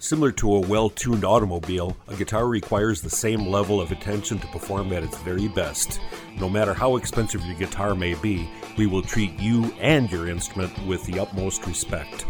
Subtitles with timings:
[0.00, 4.46] Similar to a well tuned automobile, a guitar requires the same level of attention to
[4.48, 6.00] perform at its very best.
[6.38, 10.72] No matter how expensive your guitar may be, we will treat you and your instrument
[10.86, 12.26] with the utmost respect.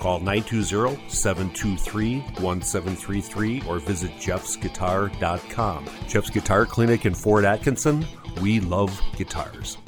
[0.00, 5.86] Call 920 723 1733 or visit jeffsguitar.com.
[6.08, 8.04] Jeff's Guitar Clinic in Fort Atkinson.
[8.40, 9.78] We love guitars.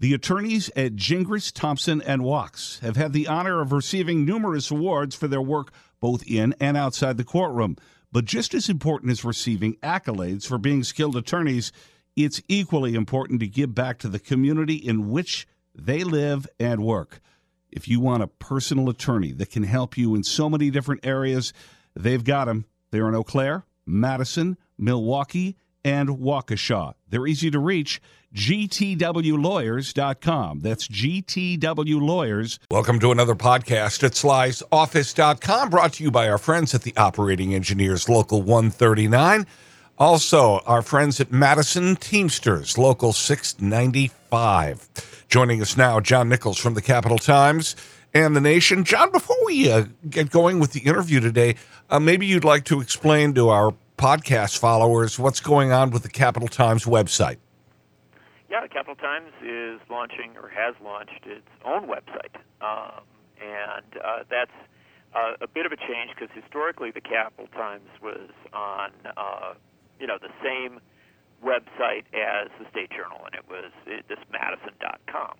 [0.00, 5.14] The attorneys at Gingras, Thompson, and Wachs have had the honor of receiving numerous awards
[5.14, 7.76] for their work both in and outside the courtroom.
[8.12, 11.72] But just as important as receiving accolades for being skilled attorneys,
[12.16, 17.20] it's equally important to give back to the community in which they live and work.
[17.70, 21.52] If you want a personal attorney that can help you in so many different areas,
[21.94, 22.64] they've got them.
[22.90, 26.94] They're in Eau Claire, Madison, Milwaukee, and Waukesha.
[27.08, 28.00] They're easy to reach.
[28.34, 30.60] GTWLawyers.com.
[30.60, 32.58] That's GTW Lawyers.
[32.70, 37.54] Welcome to another podcast at Sly'sOffice.com, brought to you by our friends at the Operating
[37.54, 39.46] Engineers Local 139.
[39.98, 45.26] Also, our friends at Madison Teamsters, Local 695.
[45.28, 47.76] Joining us now, John Nichols from the Capital Times
[48.14, 48.84] and the Nation.
[48.84, 51.56] John, before we uh, get going with the interview today,
[51.90, 56.08] uh, maybe you'd like to explain to our podcast followers what's going on with the
[56.08, 57.36] Capital Times website.
[58.50, 63.06] Yeah, Capital Times is launching or has launched its own website, um,
[63.38, 64.50] and uh, that's
[65.14, 69.54] uh, a bit of a change because historically the Capital Times was on uh,
[70.00, 70.80] you know the same
[71.44, 75.34] website as the State Journal, and it was it, this Madison.com.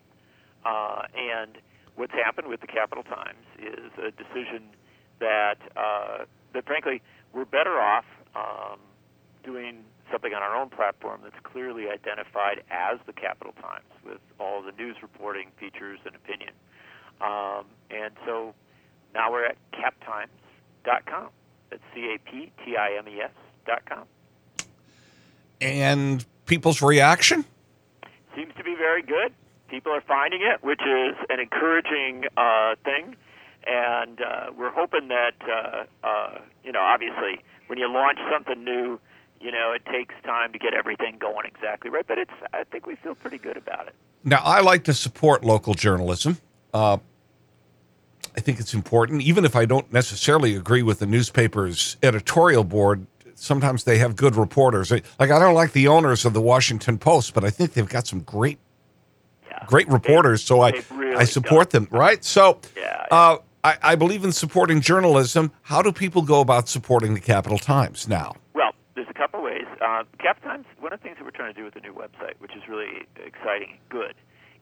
[0.64, 1.58] Uh, and
[1.96, 4.70] what's happened with the Capital Times is a decision
[5.18, 8.04] that uh, that frankly we're better off
[8.36, 8.78] um,
[9.42, 14.62] doing something on our own platform that's clearly identified as the Capital Times with all
[14.62, 16.50] the news reporting, features, and opinion.
[17.20, 18.54] Um, and so
[19.14, 21.28] now we're at captimes.com.
[21.70, 24.04] That's C A P T I M E S.com.
[25.60, 27.44] And people's reaction?
[28.34, 29.32] Seems to be very good.
[29.68, 33.14] People are finding it, which is an encouraging uh, thing.
[33.66, 38.98] And uh, we're hoping that, uh, uh, you know, obviously when you launch something new,
[39.40, 42.06] you know, it takes time to get everything going exactly right.
[42.06, 43.94] But it's, I think we feel pretty good about it.
[44.24, 46.38] Now, I like to support local journalism.
[46.74, 46.98] Uh,
[48.36, 53.06] I think it's important, even if I don't necessarily agree with the newspaper's editorial board.
[53.34, 54.90] Sometimes they have good reporters.
[54.90, 58.06] Like I don't like the owners of the Washington Post, but I think they've got
[58.06, 58.58] some great,
[59.48, 59.64] Yeah.
[59.66, 60.42] great reporters.
[60.42, 61.88] so I, really I support them.
[61.90, 62.22] Right.
[62.22, 65.50] So, Yeah, Uh, I, I believe in supporting journalism.
[65.62, 68.34] How do people go about supporting the Capital Times now?
[68.54, 69.66] Well, there's a couple ways.
[69.80, 71.94] Uh, Cap Times, one of the things that we're trying to do with the new
[71.94, 74.14] website, which is really exciting and good,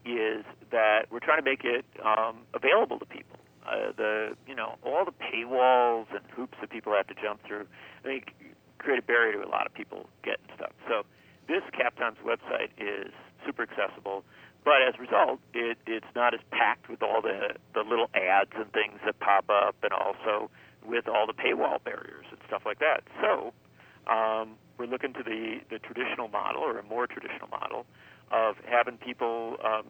[0.07, 3.39] is that we're trying to make it um, available to people.
[3.67, 7.67] Uh, the you know all the paywalls and hoops that people have to jump through,
[8.01, 8.33] I think,
[8.79, 10.73] create a barrier to a lot of people getting stuff.
[10.89, 11.03] So
[11.49, 13.13] this Cap Times website is
[13.45, 14.25] super accessible,
[14.65, 18.53] but as a result, it, it's not as packed with all the the little ads
[18.55, 20.49] and things that pop up, and also
[20.87, 23.03] with all the paywall barriers and stuff like that.
[23.21, 23.53] So
[24.09, 27.87] um, we're looking to the, the traditional model or a more traditional model
[28.31, 29.87] of having people um,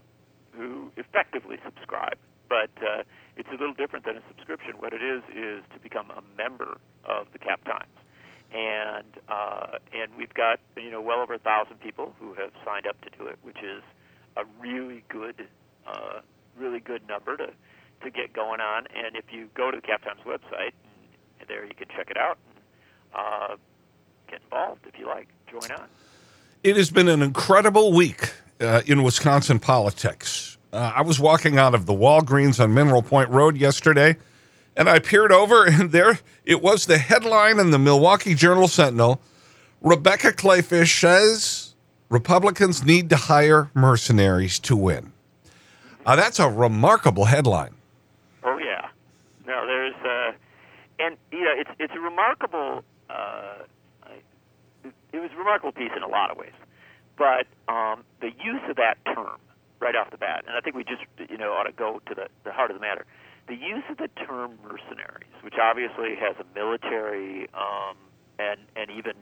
[0.53, 2.17] who effectively subscribe.
[2.49, 3.03] But uh,
[3.37, 4.75] it's a little different than a subscription.
[4.79, 7.93] What it is is to become a member of the Cap Times,
[8.53, 12.87] and uh, and we've got you know well over a thousand people who have signed
[12.87, 13.83] up to do it, which is
[14.39, 15.47] a really good
[15.87, 16.21] uh,
[16.59, 17.49] really good number to
[18.03, 18.87] to get going on.
[18.97, 20.73] And if you go to the Cap Times website,
[21.47, 22.39] there you can check it out.
[23.15, 23.57] Uh,
[24.29, 25.29] get involved if you like.
[25.51, 25.87] Join on.
[26.63, 30.59] It has been an incredible week uh, in Wisconsin politics.
[30.73, 34.17] Uh, I was walking out of the Walgreens on Mineral Point Road yesterday,
[34.77, 39.21] and I peered over, and there it was the headline in the Milwaukee Journal Sentinel
[39.81, 41.75] Rebecca Kleefisch says
[42.09, 45.13] Republicans need to hire mercenaries to win.
[46.05, 47.75] Uh, that's a remarkable headline.
[48.43, 48.89] Oh yeah.
[49.47, 50.33] No, there's uh,
[50.99, 52.83] and you know it's it's a remarkable.
[55.13, 56.53] It was a remarkable piece in a lot of ways,
[57.17, 59.39] but um, the use of that term
[59.81, 62.15] right off the bat, and I think we just you know ought to go to
[62.15, 63.07] the the heart of the matter.
[63.49, 67.97] The use of the term mercenaries, which obviously has a military um,
[68.39, 69.13] and and even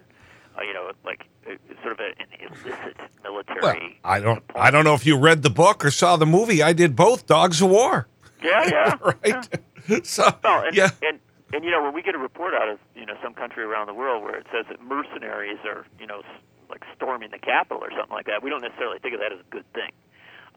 [0.59, 3.61] uh, you know like uh, sort of an illicit military.
[3.62, 6.62] Well, I don't, I don't know if you read the book or saw the movie.
[6.62, 7.27] I did both.
[7.27, 8.09] Dogs of War,
[8.43, 8.97] Yeah, yeah.
[9.23, 10.05] right?
[10.05, 11.21] So, Well, and, yeah, and
[11.53, 13.87] and you know when we get a report out of you know some country around
[13.87, 16.23] the world where it says that mercenaries are you know
[16.69, 19.39] like storming the capital or something like that, we don't necessarily think of that as
[19.39, 19.93] a good thing.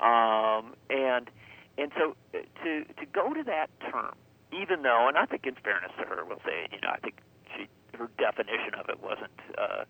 [0.01, 1.29] Um, and
[1.77, 4.15] and so uh, to to go to that term
[4.51, 7.21] even though, and I think in fairness to her, we'll say, you know, I think
[7.55, 9.83] she her definition of it wasn't uh,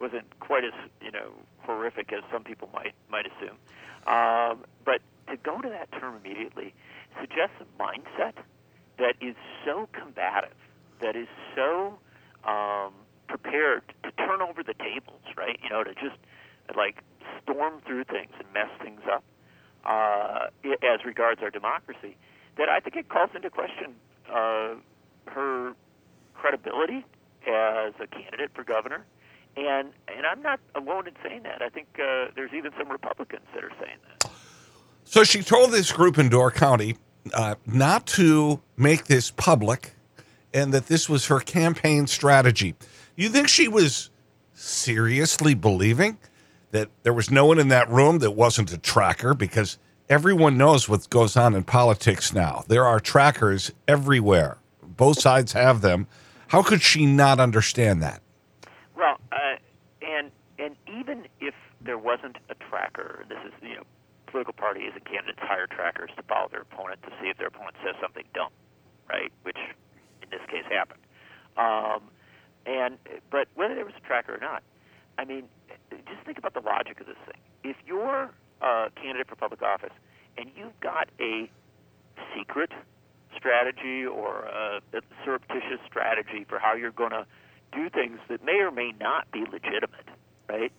[0.00, 3.56] wasn't quite as you know horrific as some people might might assume.
[4.06, 6.74] Um, but to go to that term immediately
[7.20, 8.34] suggests a mindset
[8.98, 10.56] that is so combative,
[11.00, 11.98] that is so
[12.44, 12.92] um,
[13.28, 15.58] prepared to turn over the tables, right?
[15.62, 16.16] You know, to just
[16.76, 17.02] like
[17.42, 19.24] storm through things and mess things up
[19.84, 20.46] uh,
[20.82, 22.16] as regards our democracy.
[22.56, 23.94] That I think it calls into question
[24.32, 24.74] uh,
[25.26, 25.74] her
[26.34, 27.04] credibility
[27.46, 29.04] as a candidate for governor.
[29.56, 31.62] And and I'm not alone in saying that.
[31.62, 34.30] I think uh, there's even some Republicans that are saying that.
[35.04, 36.96] So she told this group in Door County
[37.32, 39.94] uh, not to make this public
[40.52, 42.74] and that this was her campaign strategy.
[43.16, 44.10] You think she was
[44.52, 46.18] seriously believing
[46.70, 49.34] that there was no one in that room that wasn't a tracker?
[49.34, 49.78] Because
[50.08, 52.64] everyone knows what goes on in politics now.
[52.68, 56.06] There are trackers everywhere, both sides have them.
[56.48, 58.20] How could she not understand that?
[58.96, 59.56] Well, uh,
[60.02, 63.82] and and even if there wasn't a tracker, this is you know
[64.34, 67.46] political party parties and candidates hire trackers to follow their opponent to see if their
[67.46, 68.50] opponent says something dumb,
[69.08, 69.30] right?
[69.44, 69.58] Which
[70.22, 70.98] in this case happened.
[71.56, 72.10] Um,
[72.66, 72.98] and
[73.30, 74.64] but whether there was a tracker or not,
[75.18, 75.44] I mean,
[75.90, 77.38] just think about the logic of this thing.
[77.62, 79.94] If you're a candidate for public office
[80.36, 81.48] and you've got a
[82.34, 82.72] secret
[83.36, 87.24] strategy or a, a surreptitious strategy for how you're going to
[87.70, 90.10] do things that may or may not be legitimate,
[90.48, 90.72] right?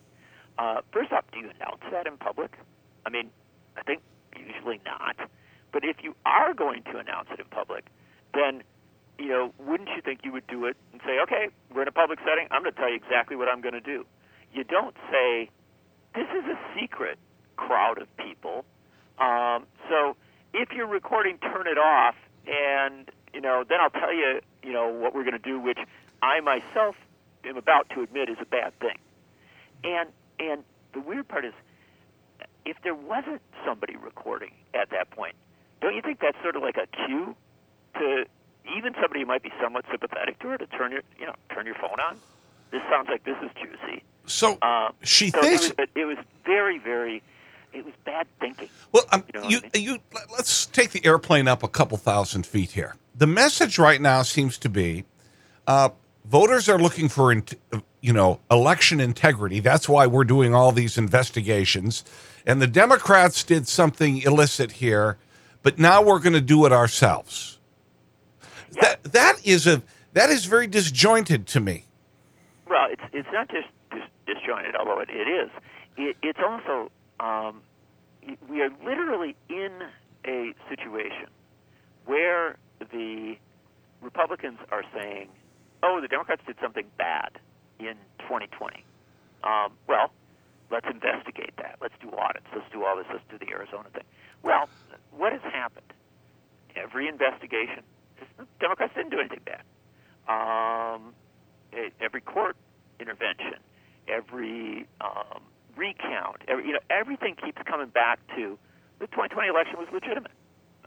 [0.58, 2.58] Uh, first off, do you announce that in public?
[3.06, 3.30] I mean,
[3.76, 4.02] I think
[4.36, 5.16] usually not.
[5.72, 7.86] But if you are going to announce it in public,
[8.34, 8.62] then
[9.18, 11.92] you know, wouldn't you think you would do it and say, okay, we're in a
[11.92, 12.46] public setting.
[12.50, 14.04] I'm going to tell you exactly what I'm going to do.
[14.52, 15.50] You don't say,
[16.14, 17.18] this is a secret
[17.56, 18.64] crowd of people.
[19.18, 20.16] Um, so
[20.52, 22.14] if you're recording, turn it off,
[22.46, 25.78] and you know, then I'll tell you, you know, what we're going to do, which
[26.22, 26.96] I myself
[27.44, 28.98] am about to admit is a bad thing.
[29.84, 30.62] And and
[30.92, 31.52] the weird part is
[32.66, 35.34] if there wasn't somebody recording at that point,
[35.80, 37.34] don't you think that's sort of like a cue
[37.94, 38.24] to
[38.76, 41.64] even somebody who might be somewhat sympathetic to her to turn your you know turn
[41.64, 42.18] your phone on?
[42.72, 44.02] This sounds like this is juicy.
[44.26, 45.70] So Um, she so thinks.
[45.70, 47.22] it was, it was very very
[47.72, 48.68] it was bad thinking.
[48.92, 49.84] Well, um, You know you, I mean?
[49.84, 52.96] you, let- let's take the airplane up a couple thousand feet here.
[53.14, 55.04] The message right now seems to be
[55.66, 55.90] uh,
[56.24, 57.44] voters are looking for, in,
[58.00, 59.60] you know, election integrity.
[59.60, 62.02] That's why we're doing all these investigations.
[62.46, 65.18] And the Democrats did something illicit here,
[65.62, 67.58] but now we're going to do it ourselves.
[68.80, 69.82] That that is a
[70.12, 71.86] that is very disjointed to me.
[72.68, 75.50] Well, it's it's not just dis- disjointed, although it, it is.
[75.96, 77.62] It, it's also um,
[78.48, 79.72] we are literally in
[80.24, 81.26] a situation
[82.04, 82.56] where
[82.92, 83.36] the
[84.02, 85.28] Republicans are saying,
[85.82, 87.30] "Oh, the Democrats did something bad
[87.80, 88.84] in 2020."
[89.42, 90.10] Um, well,
[90.70, 91.76] let's investigate that.
[91.80, 92.46] Let's do audits.
[92.54, 93.06] Let's do all this.
[93.10, 94.04] Let's do the Arizona thing.
[94.42, 94.68] Well,
[95.10, 95.92] what has happened?
[96.74, 97.82] Every investigation,
[98.60, 99.62] Democrats didn't do anything bad.
[100.28, 101.14] Um,
[102.00, 102.56] every court
[103.00, 103.54] intervention,
[104.08, 105.42] every um,
[105.76, 108.58] recount, every, you know, everything keeps coming back to
[108.98, 110.32] the 2020 election was legitimate.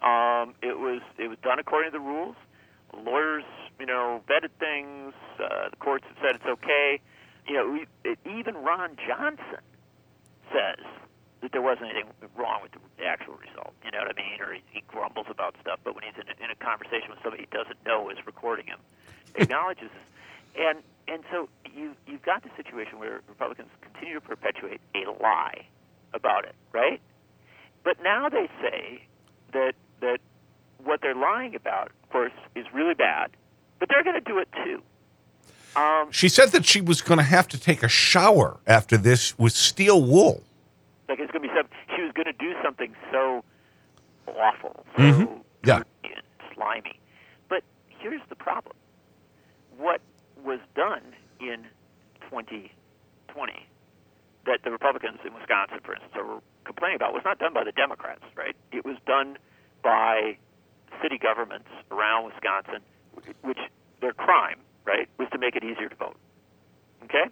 [0.03, 2.35] Um, it was it was done according to the rules.
[2.95, 3.43] Lawyers,
[3.79, 5.13] you know, vetted things.
[5.37, 7.01] Uh, the courts have said it's okay.
[7.49, 9.65] You know, even Ron Johnson
[10.53, 10.85] says
[11.41, 13.73] that there wasn't anything wrong with the actual result.
[13.83, 14.39] You know what I mean?
[14.39, 17.19] Or he, he grumbles about stuff, but when he's in a, in a conversation with
[17.23, 18.77] somebody he doesn't know is recording him,
[19.35, 20.07] acknowledges this.
[20.61, 25.65] And and so you you've got the situation where Republicans continue to perpetuate a lie
[26.13, 27.01] about it, right?
[27.83, 29.01] But now they say
[29.53, 30.19] that that
[30.83, 33.31] what they're lying about, of course, is really bad,
[33.79, 34.81] but they're going to do it too.
[35.75, 39.37] Um, She said that she was going to have to take a shower after this
[39.37, 40.43] with steel wool.
[41.07, 41.67] like it's going to be some.
[41.95, 43.43] She was going to do something so
[44.27, 45.43] awful, so Mhm.
[45.65, 45.81] Yeah.
[46.53, 46.99] slimy.
[47.49, 48.75] But here's the problem:
[49.77, 50.01] what
[50.43, 51.01] was done
[51.39, 51.65] in
[52.29, 53.65] 2020
[54.45, 57.71] that the Republicans in Wisconsin, for instance, are complaining about was not done by the
[57.71, 58.55] Democrats, right?
[58.71, 59.37] It was done
[59.81, 60.37] by
[61.01, 62.81] city governments around Wisconsin,
[63.41, 63.57] which
[64.01, 64.59] their crime,
[64.89, 66.17] right, was to make it easier to vote.
[67.05, 67.25] Okay,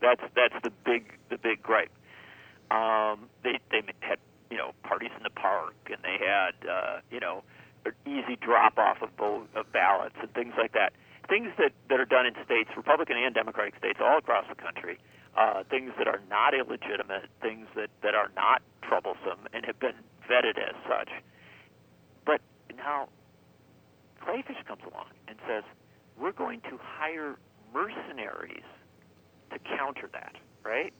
[0.00, 1.90] that's that's the big the big gripe.
[2.70, 4.18] Um, they they had
[4.50, 7.42] you know parties in the park, and they had uh, you know
[8.04, 10.92] easy drop off of vote of ballots and things like that.
[11.28, 14.98] Things that that are done in states, Republican and Democratic states, all across the country.
[15.36, 19.96] Uh, things that are not illegitimate, things that that are not troublesome, and have been
[20.28, 21.10] vetted as such.
[22.24, 22.40] But
[22.76, 23.08] now
[24.28, 25.64] Kleefisch comes along and says,
[26.18, 27.36] we're going to hire
[27.72, 28.64] mercenaries
[29.50, 30.34] to counter that,
[30.64, 30.92] right?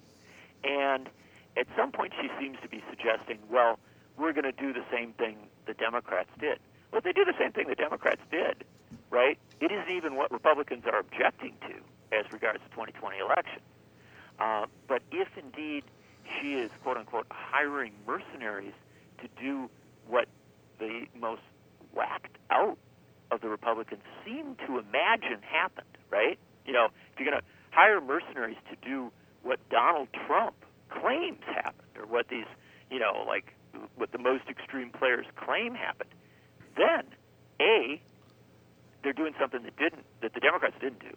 [0.65, 1.09] And
[1.57, 3.79] at some point, she seems to be suggesting, well,
[4.17, 6.59] we're going to do the same thing the Democrats did.
[6.93, 8.65] Well, they do the same thing the Democrats did,
[9.11, 13.61] right, it isn't even what Republicans are objecting to as regards the 2020 election.
[14.39, 15.85] Uh, but if indeed
[16.41, 18.73] she is, quote unquote, hiring mercenaries
[19.21, 19.69] to do
[20.07, 20.29] what
[20.79, 21.43] the most
[21.93, 22.79] whacked out
[23.31, 26.39] of the Republicans seem to imagine happened, right?
[26.67, 29.11] You know, if you're going to hire mercenaries to do
[29.43, 30.55] what Donald Trump
[30.89, 32.47] claims happened, or what these,
[32.91, 33.55] you know, like
[33.97, 36.11] what the most extreme players claim happened,
[36.77, 37.03] then
[37.61, 38.01] A,
[39.03, 41.17] they're doing something that didn't, that the Democrats didn't do,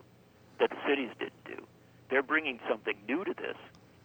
[0.60, 1.64] that the cities didn't do.
[2.10, 3.58] They're bringing something new to this,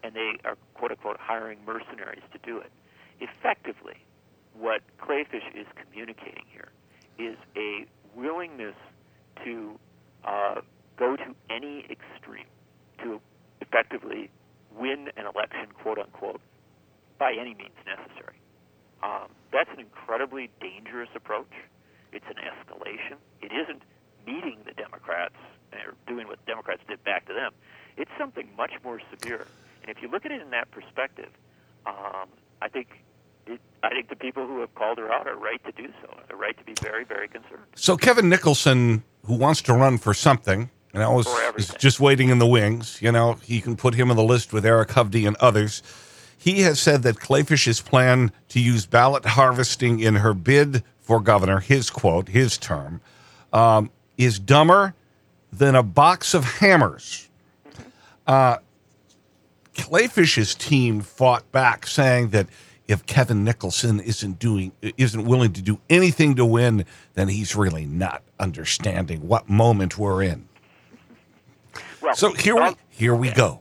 [0.02, 2.70] and they are quote unquote hiring mercenaries to do it.
[3.20, 3.96] Effectively,
[4.54, 6.70] what Kleefisch is communicating here
[7.18, 7.86] is a
[8.16, 8.74] willingness
[9.44, 9.78] to
[10.24, 10.60] uh,
[10.96, 12.46] go to any extreme
[13.02, 13.20] to
[13.60, 14.30] effectively
[14.76, 16.40] win an election, quote unquote,
[17.18, 18.40] by any means necessary.
[19.02, 21.52] Um, that's an incredibly dangerous approach.
[22.12, 23.16] It's an escalation.
[23.42, 23.82] It isn't
[24.26, 25.36] meeting the Democrats
[25.72, 27.52] or doing what Democrats did back to them.
[27.96, 29.46] It's something much more severe.
[29.82, 31.30] And if you look at it in that perspective,
[31.86, 32.28] um,
[32.60, 32.88] I think
[33.82, 36.08] I think the people who have called her out are right to do so.
[36.28, 37.62] They're right to be very, very concerned.
[37.76, 41.26] So Kevin Nicholson, who wants to run for something, and I was
[41.56, 43.00] is just waiting in the wings.
[43.00, 45.82] You know, he can put him on the list with Eric Hovde and others.
[46.38, 51.60] He has said that Kleefisch's plan to use ballot harvesting in her bid for governor,
[51.60, 53.00] his quote, his term,
[53.52, 54.94] um, is dumber
[55.52, 57.28] than a box of hammers.
[58.26, 58.56] Uh,
[59.74, 62.46] Kleefisch's team fought back, saying that
[62.88, 67.86] if Kevin Nicholson isn't doing isn't willing to do anything to win, then he's really
[67.86, 70.48] not understanding what moment we're in.
[72.00, 73.60] Well, so here we here we go.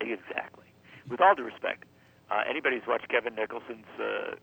[0.00, 0.64] Exactly.
[1.08, 1.84] With all due respect,
[2.30, 4.36] uh, anybody who's watched Kevin Nicholson's uh,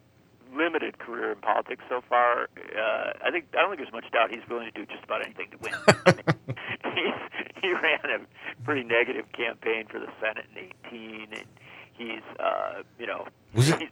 [0.55, 4.29] limited career in politics so far, uh, I think I don't think there's much doubt
[4.29, 5.73] he's willing to do just about anything to win.
[6.05, 6.23] I mean,
[6.95, 11.47] he's, he ran a pretty negative campaign for the Senate in 18, and
[11.97, 13.89] he's uh, you know was it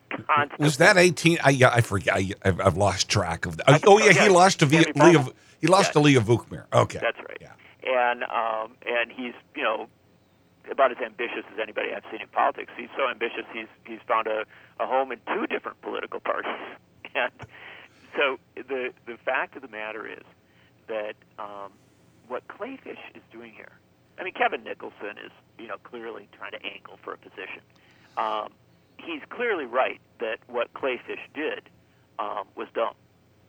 [0.59, 3.83] was that 18 I yeah, I forget I, I've lost track of that.
[3.85, 5.25] Oh yeah, he lost to Leah, Leah
[5.59, 5.93] he lost yeah.
[5.93, 6.65] to Leah Vukmir.
[6.73, 6.99] Okay.
[7.01, 7.37] That's right.
[7.41, 7.53] Yeah.
[7.83, 9.87] And um and he's, you know,
[10.69, 12.71] about as ambitious as anybody I've seen in politics.
[12.77, 14.45] He's so ambitious he's he's found a,
[14.79, 16.51] a home in two different political parties.
[17.15, 17.31] And
[18.17, 20.25] so the the fact of the matter is
[20.87, 21.71] that um,
[22.27, 23.71] what Kleefisch is doing here.
[24.19, 27.61] I mean, Kevin Nicholson is you know clearly trying to angle for a position.
[28.17, 28.49] Um,
[28.97, 31.69] he's clearly right that what Kleefisch did
[32.19, 32.95] um, was dumb,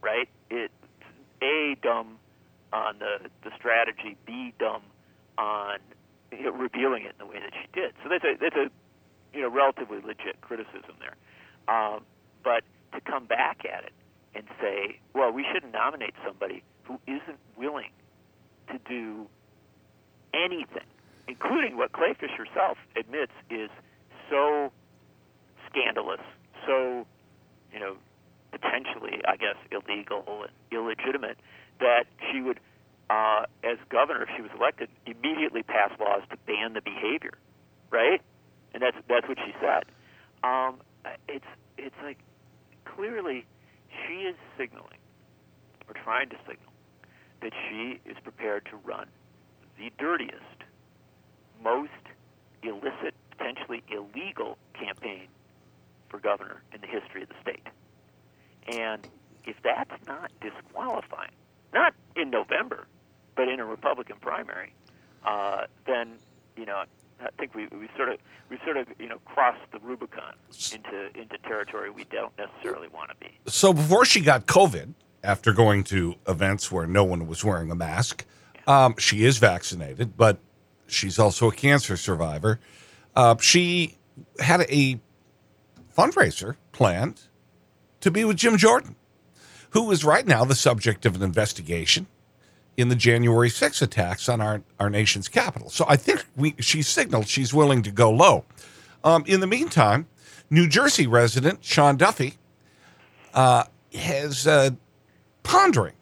[0.02, 0.28] right?
[0.50, 0.70] It
[1.42, 2.18] a dumb
[2.72, 4.82] on the the strategy, b dumb
[5.38, 5.78] on
[6.32, 7.92] you know, revealing it in the way that she did.
[8.02, 8.70] So that's a that's a
[9.34, 11.16] you know relatively legit criticism there.
[11.68, 12.02] Um,
[12.42, 12.62] but
[12.94, 13.92] to come back at it
[14.34, 17.90] and say, well, we shouldn't nominate somebody who isn't willing
[18.68, 19.26] to do
[20.34, 20.86] anything,
[21.26, 23.70] including what Kleefisch herself admits is
[24.30, 24.72] so
[25.70, 26.20] scandalous,
[26.66, 27.06] so
[27.72, 27.96] you know
[28.52, 31.38] potentially, I guess, illegal and illegitimate
[31.80, 32.60] that she would,
[33.10, 37.34] uh, as governor, if she was elected, immediately pass laws to ban the behavior,
[37.90, 38.20] right?
[38.72, 39.84] And that's that's what she said.
[40.42, 40.80] Um,
[41.28, 41.46] it's
[41.78, 42.18] it's like
[42.84, 43.44] clearly
[44.06, 44.98] she is signaling
[45.88, 46.72] or trying to signal
[47.42, 49.06] that she is prepared to run
[49.78, 50.64] the dirtiest,
[51.62, 51.90] most
[52.62, 55.28] illicit, potentially illegal campaign
[56.08, 57.66] for governor in the history of the state.
[58.68, 59.06] And
[59.44, 61.32] if that's not disqualifying,
[61.72, 62.86] not in November,
[63.36, 64.72] but in a Republican primary,
[65.24, 66.12] uh, then
[66.56, 66.84] you know
[67.20, 68.18] I think we, we sort of
[68.50, 70.34] we sort of you know crossed the Rubicon
[70.72, 73.38] into into territory we don't necessarily want to be.
[73.46, 77.74] So before she got COVID, after going to events where no one was wearing a
[77.74, 78.24] mask,
[78.66, 80.38] um, she is vaccinated, but
[80.86, 82.60] she's also a cancer survivor.
[83.16, 83.96] Uh, she
[84.38, 85.00] had a
[85.96, 87.22] fundraiser planned
[88.00, 88.94] to be with Jim Jordan,
[89.70, 92.06] who is right now the subject of an investigation
[92.76, 95.70] in the January 6 attacks on our, our nation's capital.
[95.70, 98.44] So I think we, she signaled she's willing to go low.
[99.02, 100.06] Um, in the meantime,
[100.50, 102.34] New Jersey resident Sean Duffy
[103.32, 104.70] uh, has uh,
[105.42, 105.94] pondering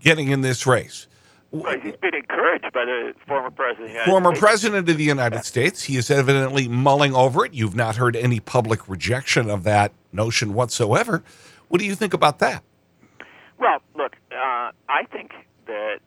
[0.00, 1.06] getting in this race.
[1.54, 3.96] Well, he's been encouraged by the former president.
[3.96, 4.40] Of former States.
[4.40, 5.84] president of the United States.
[5.84, 7.54] He is evidently mulling over it.
[7.54, 11.22] You've not heard any public rejection of that notion whatsoever.
[11.68, 12.64] What do you think about that?
[13.56, 15.30] Well, look, uh, I think
[15.66, 16.00] that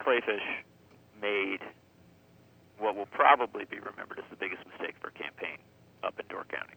[0.00, 0.40] Kleefisch
[1.20, 1.58] made
[2.78, 5.58] what will probably be remembered as the biggest mistake for a campaign
[6.04, 6.72] up in Door County.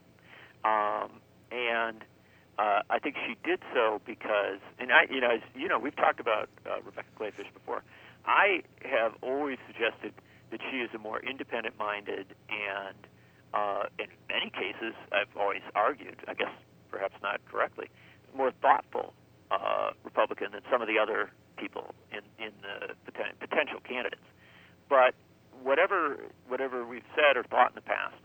[0.65, 1.21] Um,
[1.51, 2.03] and
[2.57, 5.95] uh, I think she did so because, and I, you know, as you know, we've
[5.95, 7.81] talked about uh, Rebecca Kleefisch before.
[8.25, 10.13] I have always suggested
[10.51, 12.97] that she is a more independent-minded and,
[13.53, 16.51] uh, in many cases, I've always argued, I guess
[16.91, 17.89] perhaps not correctly,
[18.35, 19.13] more thoughtful
[19.51, 22.93] uh, Republican than some of the other people in in the
[23.39, 24.23] potential candidates.
[24.87, 25.13] But
[25.61, 28.15] whatever whatever we've said or thought in the past,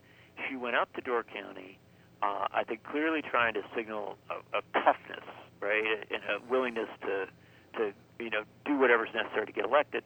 [0.48, 1.78] she went up to Door County.
[2.22, 5.24] Uh, I think clearly trying to signal a, a toughness,
[5.60, 7.26] right, and a willingness to
[7.78, 10.04] to you know do whatever's necessary to get elected.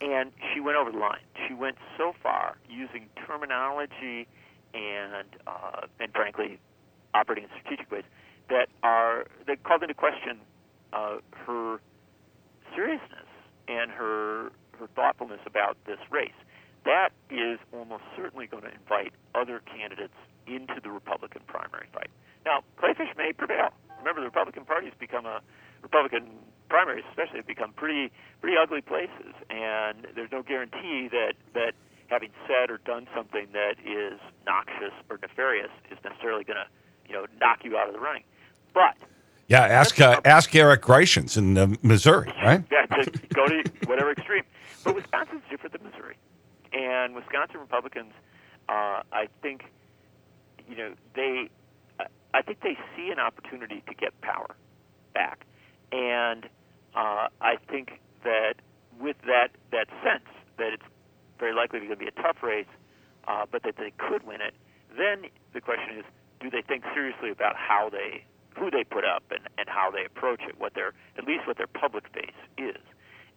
[0.00, 1.22] And she went over the line.
[1.46, 4.26] She went so far using terminology
[4.74, 6.58] and uh, and frankly
[7.14, 8.04] operating in strategic ways
[8.50, 10.38] that are that called into question
[10.92, 11.80] uh, her
[12.74, 13.28] seriousness
[13.68, 16.34] and her her thoughtfulness about this race.
[16.84, 20.14] That is almost certainly going to invite other candidates
[20.46, 22.10] into the Republican primary fight.
[22.44, 23.70] Now, Kleefisch may prevail.
[23.98, 25.40] Remember, the Republican Party has become a
[25.82, 26.28] Republican
[26.74, 31.74] primaries, especially, have become pretty pretty ugly places, and there's no guarantee that that
[32.08, 36.66] having said or done something that is noxious or nefarious is necessarily going to
[37.08, 38.24] you know knock you out of the running.
[38.72, 38.96] But
[39.46, 42.64] yeah, ask uh, ask Eric Greitens in uh, Missouri, right?
[42.72, 44.42] yeah, to go to whatever extreme.
[44.82, 46.16] But Wisconsin's different than Missouri,
[46.72, 48.12] and Wisconsin Republicans,
[48.68, 49.66] uh, I think,
[50.68, 51.48] you know, they,
[52.34, 54.56] I think they see an opportunity to get power
[55.14, 55.46] back,
[55.92, 56.48] and
[56.94, 58.54] uh, I think that
[59.00, 60.82] with that that sense that it's
[61.38, 62.66] very likely going to be a tough race,
[63.26, 64.54] uh, but that they could win it,
[64.96, 66.04] then the question is,
[66.40, 68.24] do they think seriously about how they
[68.56, 71.56] who they put up and, and how they approach it, what their at least what
[71.56, 72.76] their public face is.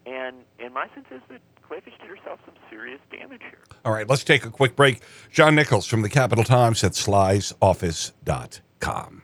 [0.05, 3.59] And and my sense is that Kleefisch did herself some serious damage here.
[3.83, 5.01] All right, let's take a quick break.
[5.31, 9.23] John Nichols from the Capital Times at slysoffice.com.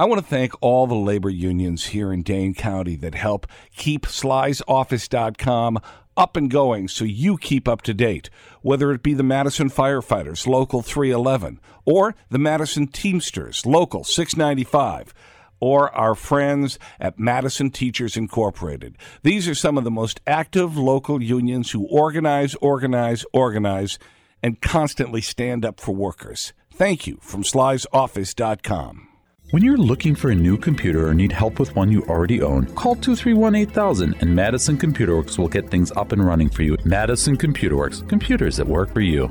[0.00, 4.06] I want to thank all the labor unions here in Dane County that help keep
[4.06, 5.78] slysoffice.com
[6.16, 8.30] up and going so you keep up to date,
[8.62, 15.12] whether it be the Madison Firefighters, Local 311, or the Madison Teamsters, Local 695
[15.60, 18.96] or our friends at Madison Teachers Incorporated.
[19.22, 23.98] These are some of the most active local unions who organize, organize, organize,
[24.42, 26.54] and constantly stand up for workers.
[26.72, 29.09] Thank you from slysoffice.com.
[29.50, 32.66] When you're looking for a new computer or need help with one you already own,
[32.76, 36.76] call 231 8000 and Madison Computer Works will get things up and running for you.
[36.84, 39.28] Madison Computer Works, computers that work for you.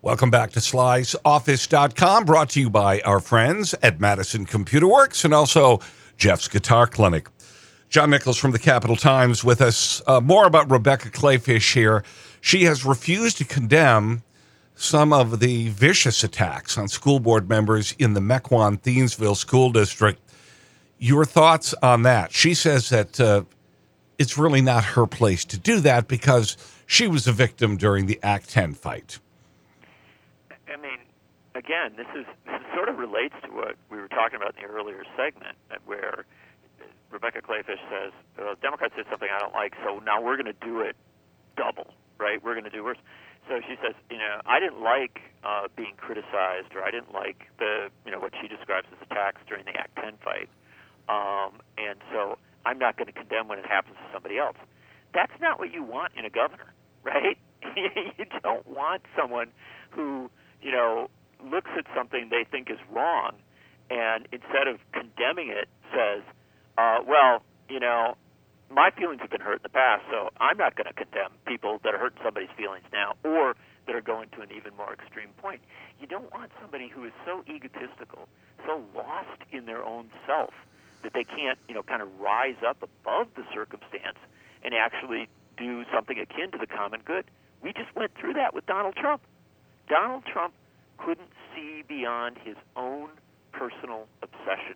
[0.00, 5.34] Welcome back to slysoffice.com, brought to you by our friends at Madison Computer Works and
[5.34, 5.80] also
[6.16, 7.28] Jeff's Guitar Clinic.
[7.90, 10.00] John Nichols from the Capital Times with us.
[10.06, 12.04] Uh, more about Rebecca Kleefisch here.
[12.40, 14.22] She has refused to condemn
[14.76, 20.20] some of the vicious attacks on school board members in the Mequon Thiensville School District.
[20.98, 22.32] Your thoughts on that?
[22.32, 23.44] She says that uh,
[24.18, 28.20] it's really not her place to do that because she was a victim during the
[28.22, 29.18] Act 10 fight.
[30.68, 30.98] I mean,
[31.54, 34.68] again, this is this sort of relates to what we were talking about in the
[34.68, 36.26] earlier segment, where
[37.10, 40.66] Rebecca Kleefisch says, well, "Democrats did something I don't like, so now we're going to
[40.66, 40.96] do it
[41.56, 42.42] double, right?
[42.42, 42.98] We're going to do worse."
[43.48, 47.46] So she says, you know, I didn't like uh, being criticized, or I didn't like
[47.58, 50.48] the, you know, what she describes as attacks during the Act 10 fight,
[51.08, 54.56] um, and so I'm not going to condemn when it happens to somebody else.
[55.14, 56.72] That's not what you want in a governor,
[57.04, 57.38] right?
[57.76, 59.48] you don't want someone
[59.90, 60.30] who,
[60.60, 61.08] you know,
[61.44, 63.32] looks at something they think is wrong,
[63.90, 66.22] and instead of condemning it, says,
[66.78, 68.16] uh, well, you know,
[68.70, 71.80] my feelings have been hurt in the past, so I'm not going to condemn people
[71.84, 73.54] that are hurting somebody's feelings now or
[73.86, 75.60] that are going to an even more extreme point.
[76.00, 78.28] You don't want somebody who is so egotistical,
[78.66, 80.52] so lost in their own self
[81.02, 84.18] that they can't, you know, kind of rise up above the circumstance
[84.64, 87.24] and actually do something akin to the common good.
[87.62, 89.22] We just went through that with Donald Trump.
[89.88, 90.52] Donald Trump
[90.98, 93.10] couldn't see beyond his own
[93.52, 94.74] personal obsession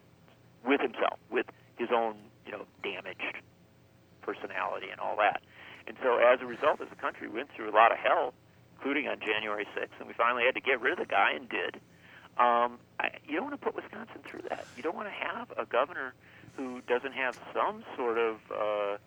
[0.64, 2.14] with himself, with his own,
[2.46, 3.42] you know, damaged
[4.22, 5.42] personality and all that.
[5.86, 8.34] And so as a result, as a country, we went through a lot of hell,
[8.76, 11.48] including on January 6th, and we finally had to get rid of the guy and
[11.48, 11.76] did.
[12.38, 14.66] Um, I, you don't want to put Wisconsin through that.
[14.76, 16.14] You don't want to have a governor
[16.56, 18.98] who doesn't have some sort of, uh,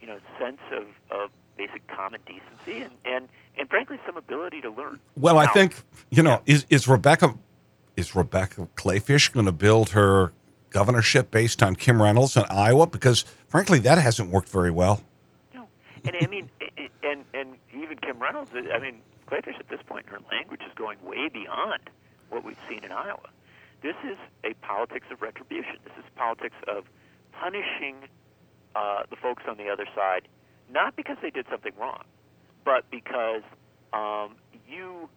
[0.00, 4.70] you know, sense of, of basic common decency and, and, and frankly some ability to
[4.70, 4.98] learn.
[5.16, 5.76] Well, I think
[6.10, 6.54] you know yeah.
[6.54, 7.34] is is Rebecca
[7.96, 10.32] is Rebecca Kleefisch going to build her
[10.72, 12.86] governorship based on Kim Reynolds in Iowa?
[12.86, 15.02] Because frankly, that hasn't worked very well.
[15.54, 15.66] No,
[16.04, 16.50] and I mean,
[17.02, 18.50] and and even Kim Reynolds.
[18.54, 21.90] I mean, Kleefisch at this point in her language is going way beyond
[22.30, 23.28] what we've seen in Iowa.
[23.82, 25.76] This is a politics of retribution.
[25.84, 26.84] This is politics of
[27.32, 27.96] punishing
[28.74, 30.28] uh, the folks on the other side,
[30.70, 32.04] not because they did something wrong,
[32.64, 33.42] but because
[33.92, 34.36] um,
[34.68, 35.08] you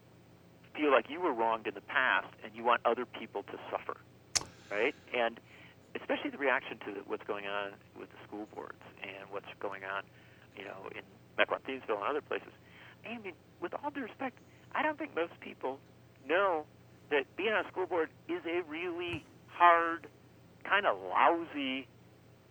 [0.76, 3.98] feel like you were wronged in the past and you want other people to suffer,
[4.72, 4.96] right?
[5.14, 5.40] And
[5.96, 10.04] especially the reaction to what's going on with the school boards and what's going on,
[10.58, 11.02] you know, in
[11.38, 12.52] Mequon Thiensville and other places.
[13.06, 14.40] I mean, with all due respect,
[14.74, 15.80] I don't think most people
[16.28, 16.66] know
[17.12, 20.08] that being on a school board is a really hard,
[20.64, 21.88] kind of lousy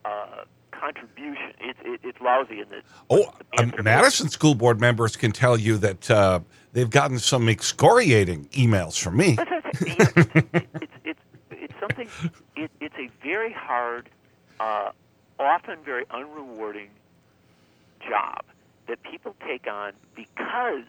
[0.04, 1.52] uh, contribution.
[1.60, 2.82] It's it, it's lousy in the.
[3.10, 6.40] Oh, um, Madison school board members can tell you that uh,
[6.72, 9.36] they've gotten some excoriating emails from me.
[9.38, 11.20] it's, it's, it's,
[11.98, 12.42] it's something.
[12.56, 14.08] It, it's a very hard,
[14.60, 14.90] uh,
[15.38, 16.88] often very unrewarding
[18.00, 18.44] job
[18.86, 20.84] that people take on because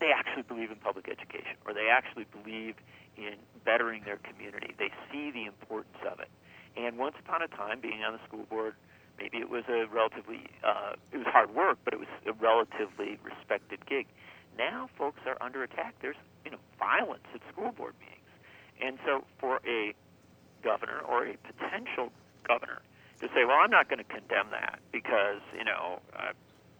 [0.00, 2.74] they actually believe in public education or they actually believe
[3.16, 4.74] in bettering their community.
[4.78, 6.28] They see the importance of it.
[6.76, 8.74] And once upon a time, being on the school board,
[9.18, 13.18] maybe it was a relatively, uh, it was hard work, but it was a relatively
[13.22, 14.06] respected gig.
[14.56, 15.94] Now folks are under attack.
[16.00, 18.16] There's, you know, violence at school board meetings.
[18.82, 19.94] And so for a
[20.62, 22.12] governor or a potential
[22.46, 22.80] governor
[23.20, 26.32] to say, well, I'm not going to condemn that because, you know, uh,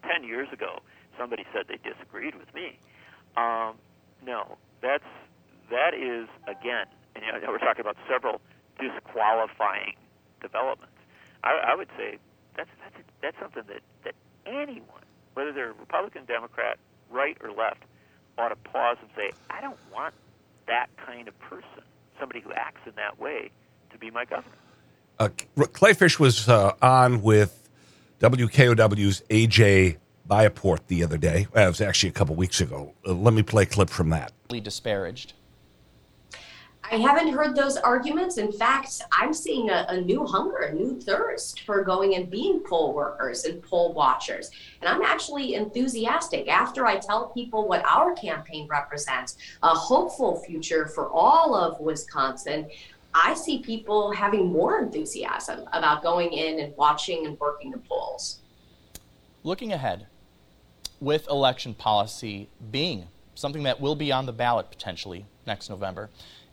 [0.08, 0.80] 10 years ago
[1.18, 2.78] somebody said they disagreed with me.
[3.36, 3.76] Um,
[4.24, 5.04] no, that's
[5.70, 8.40] that is again, and you know, we're talking about several
[8.80, 9.94] disqualifying
[10.40, 10.96] developments.
[11.44, 12.18] I, I would say
[12.56, 14.14] that's that's that's something that that
[14.46, 16.78] anyone, whether they're Republican, Democrat,
[17.10, 17.84] right or left,
[18.38, 20.14] ought to pause and say, I don't want
[20.66, 21.84] that kind of person,
[22.18, 23.50] somebody who acts in that way,
[23.90, 24.54] to be my governor.
[25.18, 27.68] Uh, Kleefisch was uh, on with
[28.20, 29.98] WKOW's AJ
[30.28, 31.46] Bayatpour the other day.
[31.54, 32.94] Uh, it was actually a couple weeks ago.
[33.06, 34.32] Uh, let me play a clip from that.
[34.48, 35.34] Disparaged.
[36.92, 38.36] I haven't heard those arguments.
[38.36, 42.60] In fact, I'm seeing a, a, new hunger, a new thirst for going and being
[42.66, 44.50] poll workers and poll watchers.
[44.80, 50.88] And I'm actually enthusiastic after I tell people what our campaign represents a hopeful future
[50.88, 52.68] for all of Wisconsin.
[53.14, 58.40] I see people having more enthusiasm about going in and watching and working the polls.
[59.42, 60.06] Looking ahead,
[61.00, 66.10] with election policy being something that will be on the ballot potentially next November,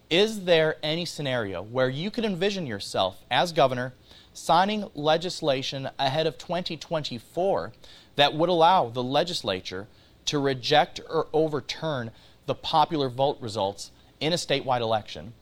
[0.09, 3.93] is there any scenario where you could envision yourself as governor
[4.33, 7.73] signing legislation ahead of 2024
[8.15, 9.87] that would allow the legislature
[10.25, 12.11] to reject or overturn
[12.45, 15.33] the popular vote results in a statewide election?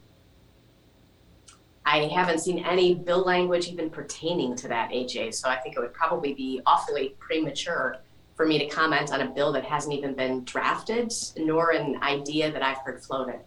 [1.86, 5.80] I haven't seen any bill language even pertaining to that, AJ, so I think it
[5.80, 7.98] would probably be awfully premature
[8.36, 12.52] for me to comment on a bill that hasn't even been drafted, nor an idea
[12.52, 13.40] that I've heard floated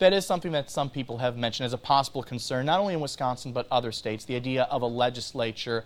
[0.00, 3.00] that is something that some people have mentioned as a possible concern, not only in
[3.00, 5.84] Wisconsin but other states, the idea of a legislature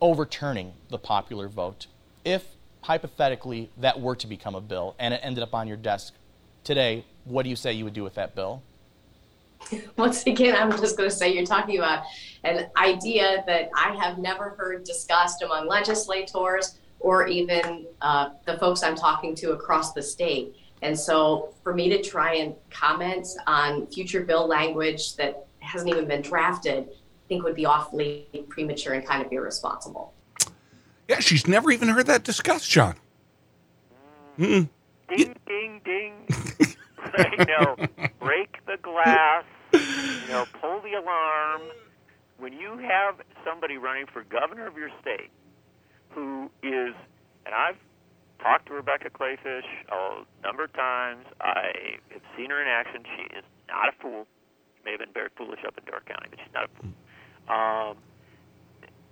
[0.00, 1.86] overturning the popular vote.
[2.24, 2.44] If
[2.82, 6.14] hypothetically that were to become a bill and it ended up on your desk
[6.64, 8.62] today, what do you say you would do with that bill?
[9.96, 12.04] Once again, I'm just going to say you're talking about
[12.44, 18.82] an idea that I have never heard discussed among legislators or even uh, the folks
[18.82, 20.56] I'm talking to across the state.
[20.82, 26.06] And so for me to try and comment on future bill language that hasn't even
[26.06, 30.12] been drafted, I think would be awfully premature and kind of irresponsible.
[31.08, 32.96] Yeah, she's never even heard that discussed, John.
[34.38, 34.68] Mm.
[35.08, 36.12] Ding, ding, ding.
[36.98, 37.76] I know.
[38.20, 39.44] Break the glass.
[40.04, 41.62] You know, pull the alarm.
[42.38, 45.30] When you have somebody running for governor of your state
[46.10, 46.94] who is,
[47.46, 47.76] and I've
[48.44, 51.24] talked to Rebecca Kleefisch a number of times.
[51.40, 53.02] I have seen her in action.
[53.16, 54.26] She is not a fool.
[54.76, 56.92] She may have been very foolish up in Door County, but she's not a fool.
[57.56, 57.96] Um,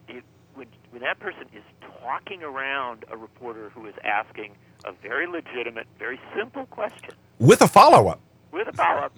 [0.09, 0.25] it,
[0.55, 1.63] when, when that person is
[2.01, 4.53] talking around a reporter who is asking
[4.85, 9.13] a very legitimate, very simple question with a follow up, with a follow up,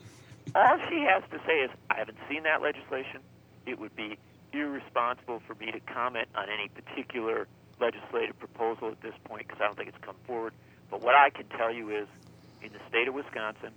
[0.54, 3.20] all she has to say is, "I haven't seen that legislation.
[3.66, 4.18] It would be
[4.52, 7.48] irresponsible for me to comment on any particular
[7.80, 10.52] legislative proposal at this point because I don't think it's come forward.
[10.90, 12.06] But what I can tell you is,
[12.62, 13.72] in the state of Wisconsin,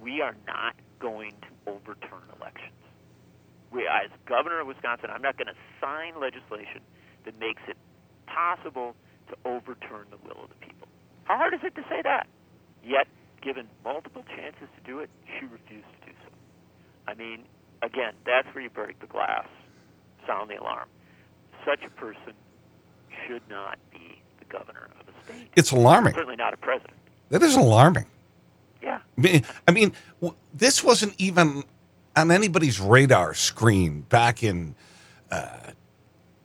[0.00, 2.72] we are not going to overturn elections.
[3.70, 6.80] We, as governor of Wisconsin, I'm not going to sign legislation
[7.24, 7.76] that makes it
[8.26, 8.94] possible
[9.28, 10.88] to overturn the will of the people.
[11.24, 12.26] How hard is it to say that?
[12.84, 13.06] Yet,
[13.42, 15.86] given multiple chances to do it, she refused.
[17.06, 17.44] I mean,
[17.82, 19.46] again, that's where you break the glass,
[20.26, 20.88] sound the alarm.
[21.64, 22.32] Such a person
[23.26, 25.48] should not be the governor of a state.
[25.56, 26.14] It's alarming.
[26.14, 26.94] Certainly not a president.
[27.30, 28.06] That is alarming.
[28.82, 29.00] Yeah.
[29.16, 29.92] I mean, I mean,
[30.54, 31.64] this wasn't even
[32.16, 34.74] on anybody's radar screen back in
[35.30, 35.70] uh,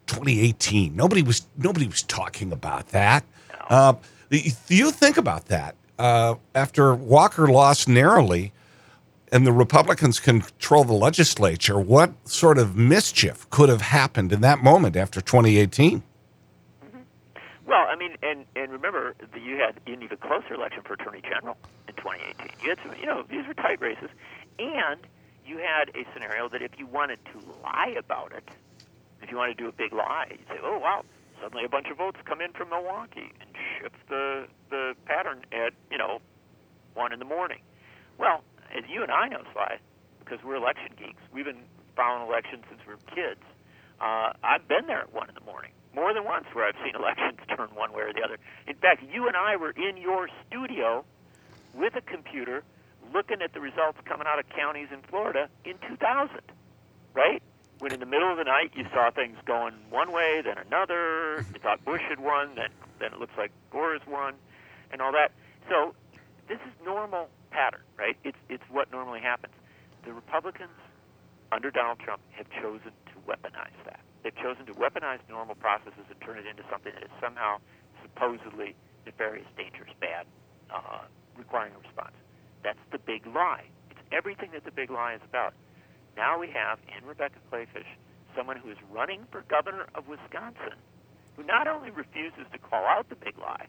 [0.07, 0.95] 2018.
[0.95, 3.23] Nobody was nobody was talking about that.
[3.69, 3.93] Uh,
[4.31, 8.51] y- you think about that uh, after Walker lost narrowly,
[9.31, 11.79] and the Republicans control the legislature.
[11.79, 16.01] What sort of mischief could have happened in that moment after 2018?
[16.83, 16.97] Mm-hmm.
[17.65, 21.21] Well, I mean, and and remember that you had an even closer election for attorney
[21.21, 21.57] general
[21.88, 22.49] in 2018.
[22.63, 24.09] You had some, you know, these were tight races,
[24.59, 24.99] and
[25.45, 28.47] you had a scenario that if you wanted to lie about it,
[29.21, 31.03] if you wanted to do a big lie, you'd say, oh wow,
[31.41, 35.73] suddenly a bunch of votes come in from Milwaukee and shift the the pattern at
[35.91, 36.19] you know
[36.93, 37.59] one in the morning.
[38.17, 38.43] Well,
[38.75, 39.78] as you and I know, Sly,
[40.19, 41.63] because we're election geeks, we've been
[41.95, 43.41] following elections since we were kids.
[43.99, 46.95] Uh, I've been there at one in the morning more than once where I've seen
[46.99, 48.38] elections turn one way or the other.
[48.67, 51.06] In fact, you and I were in your studio
[51.73, 52.63] with a computer
[53.13, 56.41] looking at the results coming out of counties in Florida in 2000,
[57.13, 57.41] right?
[57.80, 61.45] When in the middle of the night you saw things going one way, then another.
[61.54, 64.36] You thought Bush had won, then then it looks like Gore has won,
[64.91, 65.32] and all that.
[65.69, 65.93] So
[66.47, 68.17] this is normal pattern, right?
[68.23, 69.53] It's it's what normally happens.
[70.05, 70.77] The Republicans
[71.51, 73.99] under Donald Trump have chosen to weaponize that.
[74.23, 77.58] They've chosen to weaponize normal processes and turn it into something that is somehow
[78.01, 80.25] supposedly nefarious, dangerous, bad,
[80.73, 81.05] uh,
[81.38, 82.15] requiring a response.
[82.63, 83.65] That's the big lie.
[83.91, 85.53] It's everything that the big lie is about.
[86.17, 87.86] Now we have in Rebecca Kleefisch
[88.36, 90.77] someone who is running for governor of Wisconsin,
[91.38, 93.67] who not only refuses to call out the big lie,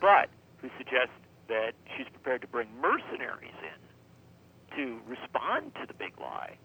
[0.00, 0.28] but
[0.62, 1.14] who suggests
[1.48, 6.56] that she's prepared to bring mercenaries in to respond to the big lie,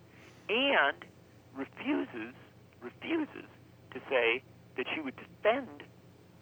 [0.49, 1.05] and
[1.55, 2.33] refuses
[2.81, 3.49] refuses
[3.91, 4.41] to say
[4.77, 5.83] that she would defend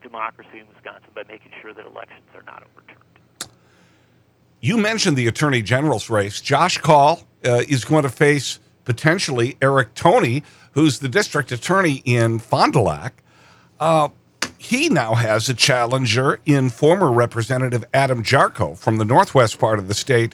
[0.02, 3.04] democracy in Wisconsin by making sure that elections are not overturned.
[4.62, 6.41] You mentioned the attorney general's race.
[6.41, 12.39] Josh Kaul uh, is going to face potentially Eric Toney, who's the district attorney in
[12.39, 13.23] Fond du Lac.
[13.80, 14.10] Uh,
[14.57, 19.87] he now has a challenger in former Representative Adam Jarchow from the northwest part of
[19.87, 20.33] the state.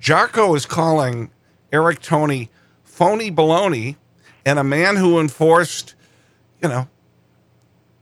[0.00, 1.30] Jarchow is calling
[1.72, 2.50] Eric Toney
[2.84, 3.96] phony baloney
[4.44, 5.94] and a man who enforced,
[6.62, 6.88] you know,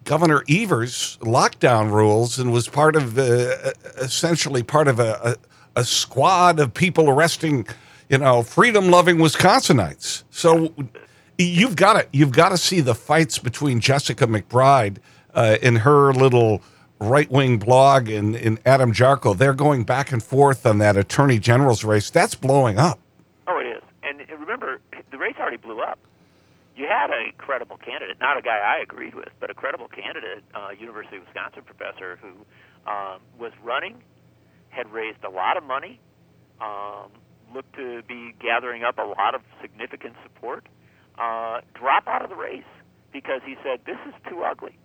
[0.05, 5.37] Governor Evers' lockdown rules and was part of uh, essentially part of a,
[5.77, 7.67] a, a squad of people arresting,
[8.09, 10.25] you know, freedom-loving Wisconsinites.
[10.31, 10.75] So
[11.39, 14.97] you've got to you've got to see the fights between Jessica McBride
[15.35, 16.63] uh, in her little
[16.99, 19.37] right-wing blog and, and Adam Jarchow.
[19.37, 22.11] They're going back and forth on that attorney general's race.
[22.11, 22.99] That's blowing up.
[23.47, 23.83] Oh, it is.
[24.03, 25.99] And remember, the race already blew up
[26.81, 30.43] you had a credible candidate, not a guy I agreed with, but a credible candidate,
[30.55, 32.31] uh, University of Wisconsin professor who
[32.91, 34.03] um, was running,
[34.71, 36.01] had raised a lot of money,
[36.59, 37.11] um,
[37.55, 40.67] looked to be gathering up a lot of significant support,
[41.19, 42.65] uh, drop out of the race
[43.13, 44.79] because he said this is too ugly,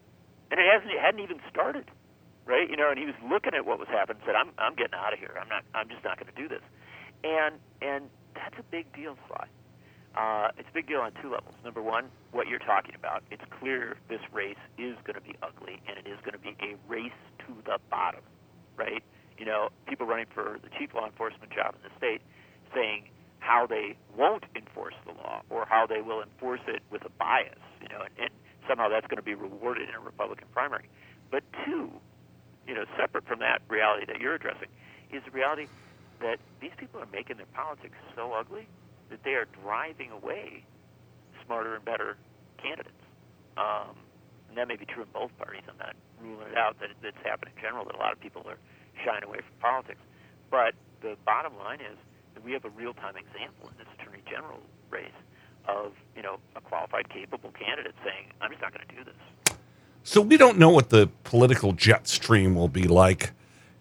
[0.52, 1.90] and it hasn't it hadn't even started,
[2.46, 2.70] right?
[2.70, 4.96] You know, and he was looking at what was happening, and said I'm I'm getting
[4.96, 5.36] out of here.
[5.40, 6.64] I'm not I'm just not going to do this,
[7.24, 9.48] and and that's a big deal, Sly.
[10.16, 11.56] Uh, it's a big deal on two levels.
[11.64, 13.24] Number one, what you're talking about.
[13.32, 16.56] It's clear this race is going to be ugly, and it is going to be
[16.64, 18.24] a race to the bottom,
[18.78, 19.04] right?
[19.38, 22.22] You know, people running for the chief law enforcement job in the state
[22.74, 27.10] saying how they won't enforce the law or how they will enforce it with a
[27.20, 28.32] bias, you know, and, and
[28.68, 30.90] somehow that's going to be rewarded in a Republican primary.
[31.32, 31.92] But two,
[32.68, 34.70] you know, separate from that reality that you're addressing,
[35.12, 35.68] is the reality
[36.22, 38.68] that these people are making their politics so ugly
[39.10, 40.64] that they are driving away
[41.46, 42.18] smarter and better
[42.58, 42.96] candidates.
[43.58, 43.96] Um,
[44.50, 45.64] and that may be true in both parties.
[45.70, 48.44] I'm not ruling it out that it's happened in general, that a lot of people
[48.48, 48.58] are
[49.04, 50.02] shying away from politics.
[50.50, 51.98] But the bottom line is
[52.34, 55.16] that we have a real-time example in this attorney general race
[55.68, 59.58] of, you know, a qualified, capable candidate saying, I'm just not going to do this.
[60.04, 63.32] So we don't know what the political jet stream will be like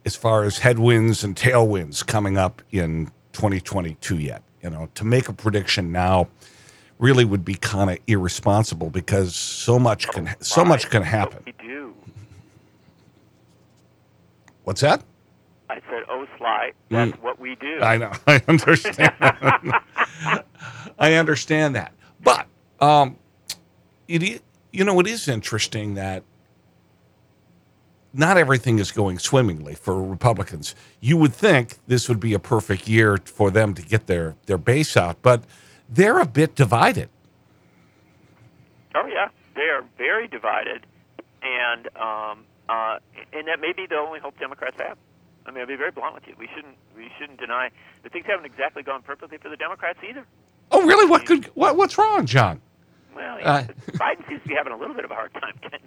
[0.06, 5.28] as far as headwinds and tailwinds coming up in 2022 yet you know, to make
[5.28, 6.26] a prediction now
[6.98, 11.42] really would be kind of irresponsible because so much can so much can happen.
[11.44, 11.94] We do.
[14.64, 15.04] What's that?
[15.68, 17.22] I said, "Oh, Sly, that's mm.
[17.22, 18.12] what we do." I know.
[18.26, 19.12] I understand.
[20.98, 22.46] I understand that, but
[22.80, 23.16] um,
[24.08, 26.22] it you know it is interesting that
[28.14, 30.74] not everything is going swimmingly for Republicans.
[31.00, 34.56] You would think this would be a perfect year for them to get their, their
[34.56, 35.42] base out, but
[35.88, 37.08] they're a bit divided.
[38.94, 40.86] Oh yeah, they are very divided,
[41.42, 42.98] and um, uh,
[43.32, 44.96] and that may be the only hope Democrats have.
[45.46, 46.34] I mean, I'll be very blunt with you.
[46.38, 47.70] We shouldn't we shouldn't deny
[48.04, 50.24] that things haven't exactly gone perfectly for the Democrats either.
[50.70, 51.06] Oh, really?
[51.08, 52.60] What could what, what's wrong, John?
[53.14, 55.86] Well, Uh, Biden seems to be having a little bit of a hard time getting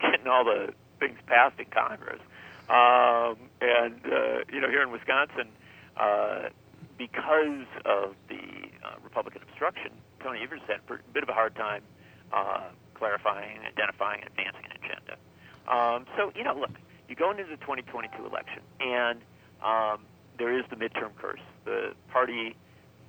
[0.00, 2.20] getting all the things passed in Congress,
[2.68, 5.48] um, and uh, you know, here in Wisconsin,
[5.96, 6.48] uh,
[6.98, 11.82] because of the uh, Republican obstruction, Tony Evers had a bit of a hard time
[12.32, 15.16] uh, clarifying, identifying, and advancing an agenda.
[15.68, 16.70] Um, so, you know, look,
[17.08, 19.20] you go into the 2022 election, and
[19.62, 20.00] um,
[20.38, 21.40] there is the midterm curse.
[21.64, 22.56] The party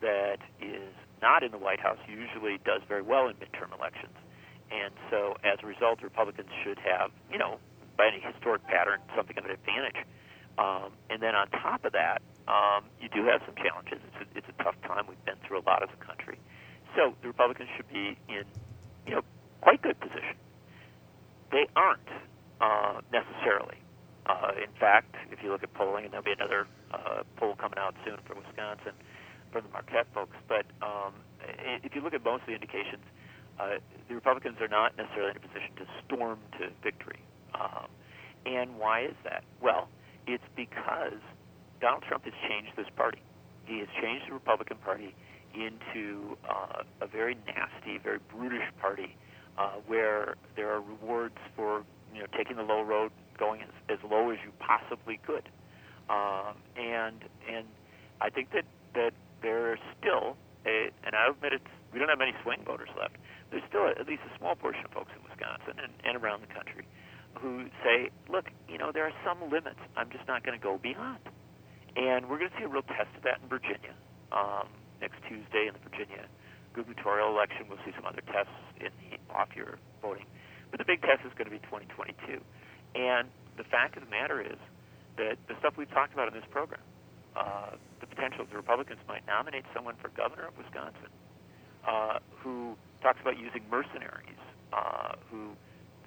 [0.02, 4.16] that is not in the White House usually does very well in midterm elections.
[4.72, 7.58] And so, as a result, Republicans should have, you know,
[7.98, 10.06] by any historic pattern, something of an advantage.
[10.58, 14.00] Um, and then on top of that, um, you do have some challenges.
[14.06, 15.06] It's a, it's a tough time.
[15.08, 16.40] We've been through a lot as a country.
[16.96, 18.44] So the Republicans should be in,
[19.08, 19.22] you know,
[19.62, 20.38] quite good position.
[21.52, 22.10] They aren't
[22.62, 23.78] uh, necessarily.
[24.26, 27.80] Uh, in fact, if you look at polling, and there'll be another uh, poll coming
[27.80, 28.94] out soon for Wisconsin
[29.52, 31.14] from the Marquette folks, but um,
[31.84, 33.04] if you look at most of the indications,
[33.60, 37.20] uh, the Republicans are not necessarily in a position to storm to victory.
[37.54, 37.88] Um,
[38.46, 39.44] and why is that?
[39.62, 39.90] Well,
[40.28, 41.20] it's because
[41.82, 43.22] Donald Trump has changed this party.
[43.66, 45.14] He has changed the Republican Party
[45.54, 49.16] into uh, a very nasty, very brutish party
[49.58, 51.84] uh, where there are rewards for
[52.14, 55.50] you know taking the low road, going as, as low as you possibly could.
[56.10, 57.66] Um, and and
[58.22, 62.34] I think that that there's still a, and I admit it's we don't have many
[62.44, 63.18] swing voters left.
[63.50, 66.54] There's still at least a small portion of folks in Wisconsin and, and around the
[66.54, 66.86] country
[67.42, 69.80] who say, look, you know, there are some limits.
[69.98, 71.22] I'm just not going to go beyond.
[71.96, 73.94] And we're going to see a real test of that in Virginia
[74.32, 74.70] um,
[75.02, 76.30] next Tuesday in the Virginia
[76.74, 77.66] gubernatorial election.
[77.70, 80.26] We'll see some other tests in the off-year voting.
[80.70, 82.38] But the big test is going to be 2022.
[82.94, 84.58] And the fact of the matter is
[85.18, 86.82] that the stuff we've talked about in this program,
[87.36, 91.10] uh, the potential the Republicans might nominate someone for governor of Wisconsin
[91.88, 94.40] uh, who talks about using mercenaries,
[94.74, 95.52] uh, who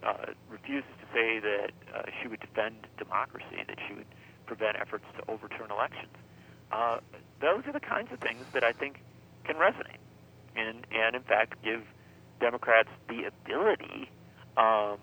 [0.03, 4.07] uh, refuses to say that uh, she would defend democracy, that she would
[4.47, 6.13] prevent efforts to overturn elections.
[6.71, 6.99] Uh,
[7.41, 9.03] those are the kinds of things that I think
[9.45, 10.01] can resonate,
[10.57, 11.83] and and in fact give
[12.41, 14.11] Democrats the ability
[14.57, 14.99] um,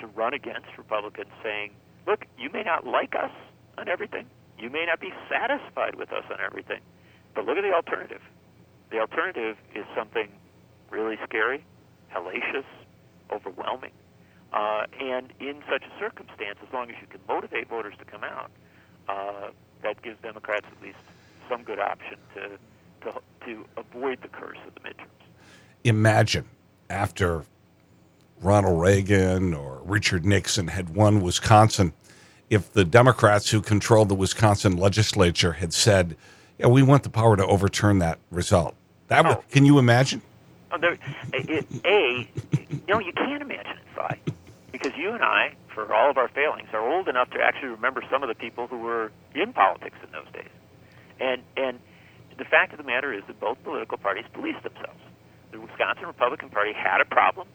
[0.00, 1.70] to run against Republicans, saying,
[2.06, 3.30] "Look, you may not like us
[3.78, 4.26] on everything,
[4.64, 6.80] you may not be satisfied with us on everything,
[7.34, 8.22] but look at the alternative.
[8.90, 10.28] The alternative is something
[10.90, 11.62] really scary,
[12.10, 12.64] hellacious,
[13.30, 13.92] overwhelming."
[14.54, 18.24] Uh, and in such a circumstance, as long as you can motivate voters to come
[18.24, 18.50] out,
[19.08, 19.50] uh,
[19.82, 20.96] that gives Democrats at least
[21.50, 22.58] some good option to,
[23.02, 25.08] to to avoid the curse of the midterms.
[25.84, 26.46] Imagine
[26.88, 27.44] after
[28.40, 31.92] Ronald Reagan or Richard Nixon had won Wisconsin,
[32.50, 36.16] if the Democrats who controlled the Wisconsin legislature had said,
[36.58, 38.74] "Yeah, we want the power to overturn that result."
[39.08, 39.44] That would, Oh.
[39.50, 40.22] can you imagine?
[40.72, 40.96] Oh, there,
[41.32, 42.28] it, a,
[42.88, 43.84] no, you can't imagine it,
[44.24, 44.32] Si,
[44.72, 48.02] because you and I, for all of our failings, are old enough to actually remember
[48.10, 50.50] some of the people who were in politics in those days.
[51.20, 51.78] And and
[52.38, 55.00] the fact of the matter is that both political parties policed themselves.
[55.52, 57.46] The Wisconsin Republican Party had a problem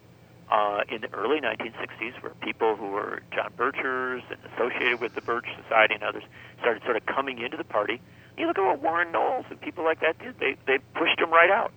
[0.52, 5.22] uh, in the early 1960s where people who were John Birchers and associated with the
[5.22, 6.24] Birch Society and others
[6.60, 8.02] started sort of coming into the party.
[8.38, 10.40] You look at what Warren Knowles and people like that did.
[10.40, 11.72] They they pushed them right out.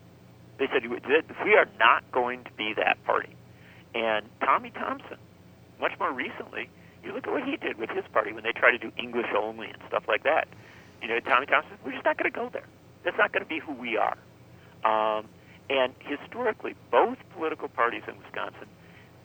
[0.59, 3.35] They said we are not going to be that party.
[3.95, 5.19] And Tommy Thompson,
[5.81, 6.71] much more recently,
[7.05, 9.27] you look at what he did with his party when they tried to do English
[9.37, 10.49] only and stuff like that.
[11.03, 12.67] You know, Tommy Thompson, we're just not going to go there.
[13.05, 14.17] That's not going to be who we are.
[14.85, 15.27] Um,
[15.71, 18.69] and historically, both political parties in Wisconsin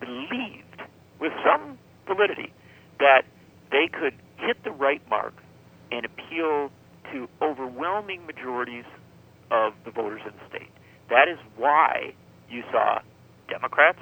[0.00, 0.82] believed,
[1.20, 2.52] with some validity,
[2.98, 3.22] that
[3.70, 5.34] they could hit the right mark
[5.90, 6.70] and appeal
[7.12, 8.84] to overwhelming majorities
[9.50, 10.70] of the voters in the state.
[11.10, 12.14] That is why
[12.50, 13.00] you saw
[13.48, 14.00] Democrats,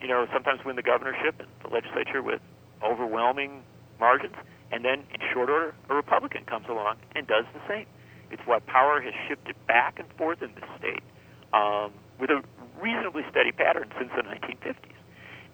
[0.00, 2.40] you know, sometimes win the governorship and the legislature with
[2.82, 3.62] overwhelming
[3.98, 4.34] margins,
[4.70, 7.86] and then in short order, a Republican comes along and does the same.
[8.30, 11.02] It's why power has shifted back and forth in this state
[11.54, 12.42] um, with a
[12.80, 14.74] reasonably steady pattern since the 1950s.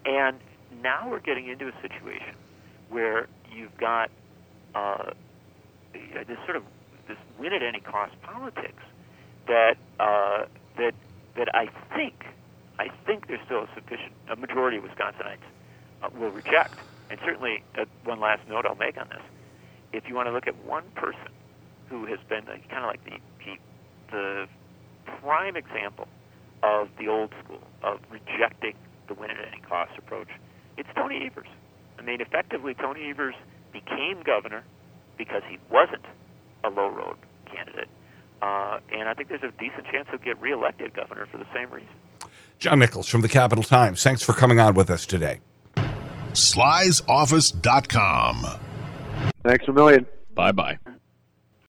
[0.07, 0.38] And
[0.82, 2.34] now we're getting into a situation
[2.88, 4.11] where you've got
[4.74, 5.11] uh,
[5.92, 6.64] this sort of
[7.07, 8.82] this win at any cost politics
[9.46, 10.44] that uh,
[10.78, 10.94] that
[11.36, 12.24] that I think
[12.78, 15.44] I think there's still a sufficient a majority of Wisconsinites
[16.03, 16.74] uh, will reject.
[17.11, 19.22] And certainly, uh, one last note I'll make on this:
[19.92, 21.28] if you want to look at one person
[21.88, 23.18] who has been kind of like the,
[24.12, 24.46] the
[25.20, 26.08] prime example
[26.62, 28.74] of the old school of rejecting
[29.08, 30.28] the win at any cost approach.
[30.76, 31.48] It's Tony Evers.
[31.98, 33.34] I mean, effectively, Tony Evers
[33.72, 34.62] became governor
[35.16, 36.04] because he wasn't
[36.64, 37.88] a low road candidate.
[38.42, 41.70] Uh, and I think there's a decent chance he'll get reelected governor for the same
[41.70, 41.88] reason.
[42.58, 44.02] John Nichols from the Capital Times.
[44.02, 45.40] Thanks for coming on with us today.
[46.32, 48.46] Sly'sOffice.com.
[49.42, 50.06] Thanks a million.
[50.34, 50.78] Bye bye.